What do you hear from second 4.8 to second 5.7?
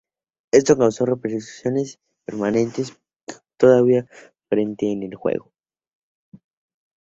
en el juego.